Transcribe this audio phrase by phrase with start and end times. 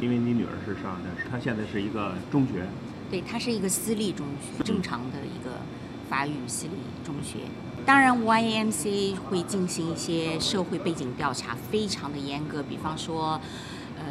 [0.00, 2.66] 因为你女儿是上的，她现在是一个中学，
[3.10, 5.60] 对，她是一个私立中学，正常的一个
[6.08, 6.72] 法语私立
[7.04, 7.38] 中学。
[7.84, 12.62] 当然，YMCA 会进行一些社会背景调查，非常的严格。
[12.62, 13.40] 比方说，
[13.98, 14.04] 呃，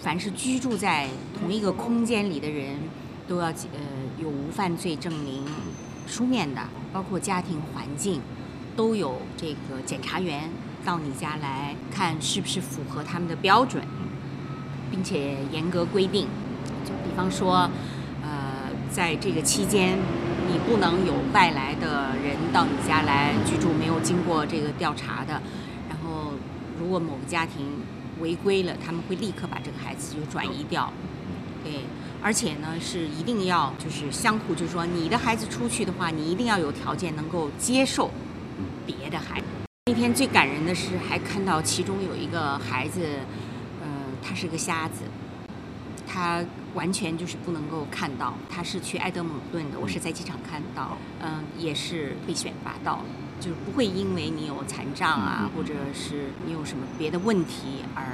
[0.00, 1.08] 凡是居住在
[1.38, 2.76] 同一个空间里的人，
[3.28, 3.80] 都要呃
[4.18, 5.44] 有无犯罪证明，
[6.06, 6.62] 书面的，
[6.92, 8.22] 包括家庭环境，
[8.74, 10.50] 都有这个检察员
[10.82, 13.84] 到你家来看是不是符合他们的标准，
[14.92, 16.28] 并且严格规定。
[16.84, 17.68] 就比方说，
[18.22, 19.98] 呃，在这个期间，
[20.46, 25.40] 你不能有外来的人到你家来居住，没有经过这个调查的。
[25.88, 26.34] 然后，
[26.78, 27.66] 如果某个家庭
[28.20, 30.92] 违规了，他们会立刻把这个孩子就转移掉。
[31.64, 31.84] 对，
[32.20, 38.10] 而且呢是一定要就是相互，就是说你的孩子出去的话，你一定要有条件能够接受
[38.84, 39.46] 别的孩子。
[39.86, 43.51] 那天最感人的是，还看到其中有一个孩子，呃，
[44.22, 45.02] 他是个瞎子，
[46.06, 46.42] 他
[46.74, 48.34] 完全就是不能够看到。
[48.48, 53.04] 他是去埃德蒙顿的，我是在机场看到，嗯、也是被选拔到了，
[53.40, 58.04] 就是不会因为你有残障啊，或者是你有什么别的问题而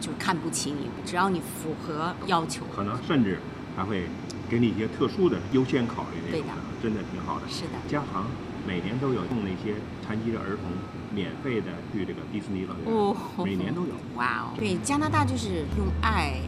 [0.00, 3.40] 就看不起你，只要你符合要求，可能甚至
[3.76, 4.06] 还会
[4.48, 7.48] 给你一些特殊的优先考虑那对的种的，真的挺好的。
[7.48, 7.78] 是的。
[7.88, 8.26] 加航
[8.66, 9.74] 每年都有送那些
[10.06, 10.70] 残疾的儿童
[11.14, 13.94] 免费的去这个迪士尼乐园，哦，每年都有。
[14.16, 14.58] 哇哦！
[14.58, 16.40] 对，加拿大就是用爱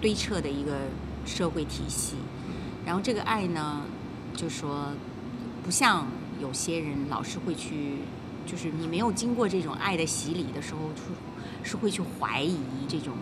[0.00, 0.78] 堆砌的一个
[1.26, 2.16] 社会体系，
[2.86, 3.82] 然后这个爱呢，
[4.34, 4.92] 就说
[5.62, 6.06] 不像
[6.40, 7.96] 有些人老是会去，
[8.46, 10.90] 就是你没有经过这种爱的洗礼的时候，
[11.62, 13.14] 是是会去怀疑这种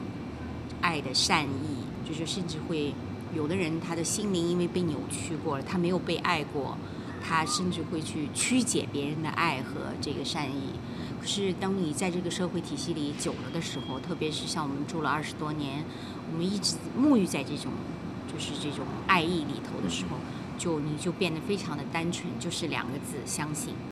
[0.80, 2.94] 爱的善意，就是甚至会
[3.34, 6.76] 有的人他的心灵因为被扭曲过了，他没有被爱过，
[7.22, 10.78] 他甚至会去曲解别人的爱和这个善意。
[11.20, 15.84] 可是当你在这个社会体系里久了的时候，特别是像我们住了二十多年，
[16.32, 17.72] 我们一直沐浴在这种
[18.32, 20.16] 就是这种爱意里头的时候，
[20.56, 23.74] 就你就变得非常的单纯，就是两个字：相信。